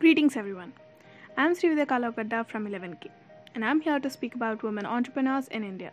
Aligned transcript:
Greetings, 0.00 0.34
everyone. 0.34 0.72
I'm 1.36 1.54
Srividya 1.54 1.84
Kalakadda 1.84 2.48
from 2.48 2.66
11K, 2.66 3.10
and 3.54 3.62
I'm 3.62 3.82
here 3.82 4.00
to 4.00 4.08
speak 4.08 4.34
about 4.34 4.62
women 4.62 4.86
entrepreneurs 4.86 5.48
in 5.48 5.62
India. 5.62 5.90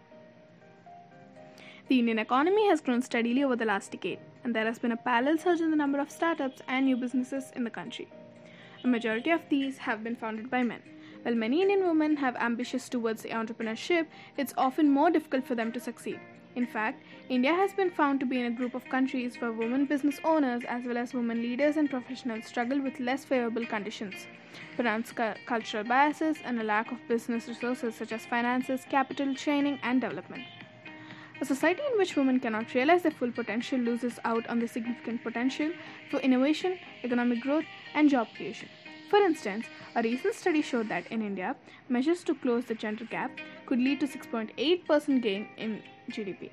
The 1.90 2.00
Indian 2.00 2.18
economy 2.18 2.70
has 2.70 2.80
grown 2.80 3.02
steadily 3.02 3.44
over 3.44 3.58
the 3.58 3.66
last 3.66 3.92
decade, 3.92 4.20
and 4.46 4.56
there 4.56 4.64
has 4.64 4.80
been 4.80 4.94
a 4.94 5.04
parallel 5.08 5.38
surge 5.38 5.60
in 5.60 5.72
the 5.72 5.76
number 5.76 6.00
of 6.00 6.10
startups 6.10 6.62
and 6.70 6.86
new 6.86 6.96
businesses 6.96 7.52
in 7.54 7.66
the 7.66 7.70
country. 7.70 8.08
A 8.86 8.88
majority 8.88 9.32
of 9.32 9.42
these 9.50 9.78
have 9.80 10.06
been 10.06 10.16
founded 10.16 10.50
by 10.50 10.64
men. 10.64 10.82
While 11.24 11.36
many 11.36 11.62
Indian 11.62 11.86
women 11.86 12.16
have 12.16 12.38
ambitions 12.38 12.88
towards 12.88 13.24
entrepreneurship, 13.24 14.08
it's 14.38 14.54
often 14.58 14.90
more 14.90 15.12
difficult 15.12 15.46
for 15.46 15.56
them 15.56 15.74
to 15.74 15.82
succeed. 15.82 16.22
In 16.58 16.66
fact, 16.66 17.04
India 17.30 17.54
has 17.54 17.72
been 17.72 17.92
found 17.92 18.20
to 18.20 18.26
be 18.26 18.40
in 18.40 18.48
a 18.48 18.58
group 18.60 18.74
of 18.74 18.90
countries 18.90 19.40
where 19.40 19.52
women 19.52 19.86
business 19.86 20.20
owners 20.24 20.64
as 20.68 20.86
well 20.86 20.98
as 20.98 21.14
women 21.14 21.40
leaders 21.40 21.78
and 21.78 21.88
professionals 21.88 22.46
struggle 22.46 22.82
with 22.82 23.00
less 23.00 23.24
favorable 23.24 23.64
conditions, 23.64 24.26
pronounced 24.76 25.16
cu- 25.16 25.36
cultural 25.46 25.84
biases, 25.84 26.38
and 26.44 26.60
a 26.60 26.64
lack 26.64 26.92
of 26.92 27.08
business 27.08 27.48
resources 27.48 27.94
such 27.94 28.12
as 28.12 28.26
finances, 28.26 28.88
capital, 28.90 29.36
training, 29.36 29.78
and 29.84 30.02
development. 30.02 30.46
A 31.40 31.46
society 31.46 31.84
in 31.92 31.98
which 32.00 32.16
women 32.16 32.40
cannot 32.40 32.74
realize 32.74 33.04
their 33.04 33.12
full 33.12 33.32
potential 33.32 33.78
loses 33.78 34.20
out 34.26 34.48
on 34.48 34.58
the 34.58 34.68
significant 34.68 35.24
potential 35.24 35.70
for 36.10 36.20
innovation, 36.22 36.80
economic 37.04 37.40
growth, 37.40 37.66
and 37.94 38.10
job 38.10 38.30
creation. 38.36 38.68
For 39.10 39.20
instance, 39.20 39.66
a 39.96 40.02
recent 40.02 40.36
study 40.36 40.62
showed 40.62 40.90
that 40.90 41.08
in 41.08 41.22
India, 41.22 41.56
measures 41.88 42.24
to 42.26 42.36
close 42.36 42.66
the 42.66 42.76
gender 42.76 43.06
gap 43.06 43.32
could 43.66 43.80
lead 43.80 44.02
to 44.02 44.08
6.8% 44.08 45.22
gain 45.22 45.48
in 45.58 45.82
GDP. 46.12 46.50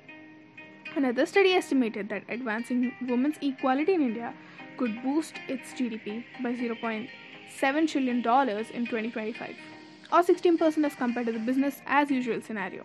Another 0.95 1.25
study 1.25 1.51
estimated 1.53 2.07
that 2.09 2.23
advancing 2.29 2.93
women's 3.01 3.37
equality 3.41 3.93
in 3.93 4.01
India 4.01 4.33
could 4.77 5.03
boost 5.03 5.35
its 5.49 5.73
GDP 5.73 6.23
by 6.41 6.53
$0.7 6.53 7.09
trillion 7.89 8.17
in 8.17 8.23
2025, 8.23 9.55
or 10.13 10.21
16% 10.21 10.85
as 10.85 10.95
compared 10.95 11.25
to 11.25 11.33
the 11.33 11.39
business 11.39 11.81
as 11.85 12.09
usual 12.09 12.41
scenario. 12.41 12.83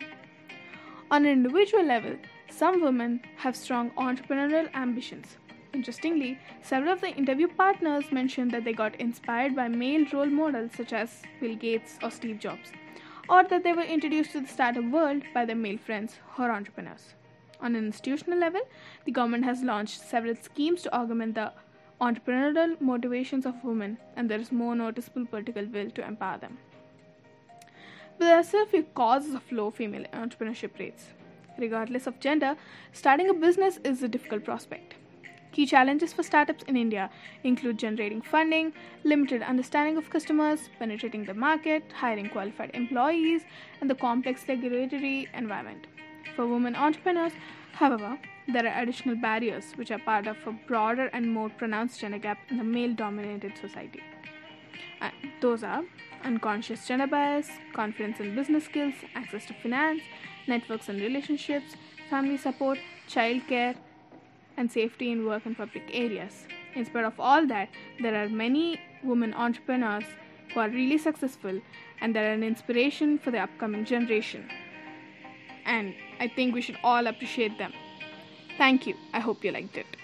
On 1.12 1.24
an 1.24 1.30
individual 1.30 1.84
level, 1.84 2.16
some 2.50 2.82
women 2.82 3.20
have 3.36 3.54
strong 3.54 3.90
entrepreneurial 3.92 4.72
ambitions. 4.74 5.36
Interestingly, 5.72 6.38
several 6.62 6.92
of 6.92 7.00
the 7.00 7.14
interview 7.14 7.46
partners 7.46 8.10
mentioned 8.10 8.50
that 8.50 8.64
they 8.64 8.72
got 8.72 9.00
inspired 9.00 9.54
by 9.54 9.68
male 9.68 10.04
role 10.12 10.26
models 10.26 10.72
such 10.76 10.92
as 10.92 11.22
Bill 11.40 11.54
Gates 11.54 11.98
or 12.02 12.10
Steve 12.10 12.40
Jobs, 12.40 12.72
or 13.28 13.44
that 13.44 13.62
they 13.62 13.72
were 13.72 13.82
introduced 13.82 14.32
to 14.32 14.40
the 14.40 14.48
startup 14.48 14.84
world 14.84 15.22
by 15.32 15.44
their 15.44 15.54
male 15.56 15.78
friends 15.78 16.18
or 16.38 16.50
entrepreneurs. 16.50 17.14
On 17.60 17.76
an 17.76 17.86
institutional 17.86 18.38
level, 18.38 18.62
the 19.04 19.12
government 19.12 19.44
has 19.44 19.62
launched 19.62 20.00
several 20.00 20.34
schemes 20.34 20.82
to 20.82 20.94
augment 20.94 21.36
the 21.36 21.52
entrepreneurial 22.00 22.80
motivations 22.80 23.46
of 23.46 23.62
women, 23.62 23.96
and 24.16 24.28
there 24.28 24.40
is 24.40 24.50
more 24.50 24.74
noticeable 24.74 25.26
political 25.26 25.64
will 25.66 25.90
to 25.90 26.04
empower 26.04 26.38
them. 26.38 26.58
But 28.18 28.24
there 28.24 28.36
are 28.36 28.42
still 28.42 28.64
a 28.64 28.66
few 28.66 28.82
causes 28.94 29.34
of 29.34 29.52
low 29.52 29.70
female 29.70 30.04
entrepreneurship 30.12 30.78
rates. 30.78 31.10
Regardless 31.58 32.06
of 32.06 32.18
gender, 32.18 32.56
starting 32.92 33.28
a 33.30 33.34
business 33.34 33.78
is 33.84 34.02
a 34.02 34.08
difficult 34.08 34.44
prospect. 34.44 34.94
Key 35.52 35.66
challenges 35.66 36.12
for 36.12 36.22
startups 36.22 36.62
in 36.68 36.76
India 36.76 37.10
include 37.42 37.78
generating 37.78 38.22
funding, 38.22 38.72
limited 39.02 39.42
understanding 39.42 39.96
of 39.96 40.08
customers, 40.08 40.70
penetrating 40.78 41.24
the 41.24 41.34
market, 41.34 41.82
hiring 41.92 42.28
qualified 42.28 42.70
employees, 42.72 43.42
and 43.80 43.90
the 43.90 43.96
complex 43.96 44.44
regulatory 44.48 45.28
environment. 45.34 45.88
For 46.36 46.46
women 46.46 46.76
entrepreneurs, 46.76 47.32
however, 47.72 48.16
there 48.46 48.66
are 48.66 48.82
additional 48.82 49.16
barriers 49.16 49.72
which 49.74 49.90
are 49.90 49.98
part 49.98 50.28
of 50.28 50.36
a 50.46 50.52
broader 50.52 51.06
and 51.12 51.32
more 51.32 51.48
pronounced 51.48 52.00
gender 52.00 52.18
gap 52.18 52.38
in 52.48 52.58
the 52.58 52.64
male 52.64 52.94
dominated 52.94 53.58
society. 53.60 54.00
And 55.00 55.12
those 55.40 55.64
are 55.64 55.82
unconscious 56.24 56.86
gender 56.86 57.06
bias, 57.08 57.48
confidence 57.72 58.20
in 58.20 58.36
business 58.36 58.66
skills, 58.66 58.94
access 59.16 59.46
to 59.46 59.54
finance, 59.54 60.02
networks 60.46 60.88
and 60.88 61.00
relationships, 61.00 61.74
family 62.08 62.36
support, 62.36 62.78
childcare, 63.08 63.74
and 64.60 64.70
safety 64.70 65.10
in 65.10 65.26
work 65.26 65.46
and 65.46 65.56
public 65.56 65.90
areas. 65.92 66.46
In 66.74 66.84
spite 66.84 67.04
of 67.04 67.18
all 67.18 67.46
that, 67.46 67.70
there 68.00 68.14
are 68.14 68.28
many 68.28 68.78
women 69.02 69.32
entrepreneurs 69.34 70.04
who 70.52 70.60
are 70.60 70.68
really 70.68 70.98
successful 70.98 71.60
and 72.00 72.14
they're 72.14 72.32
an 72.32 72.42
inspiration 72.42 73.18
for 73.18 73.30
the 73.30 73.38
upcoming 73.38 73.84
generation. 73.84 74.48
And 75.64 75.94
I 76.20 76.28
think 76.28 76.54
we 76.54 76.60
should 76.60 76.78
all 76.84 77.06
appreciate 77.06 77.56
them. 77.58 77.72
Thank 78.58 78.86
you. 78.86 78.94
I 79.14 79.20
hope 79.20 79.44
you 79.44 79.52
liked 79.52 79.76
it. 79.76 79.99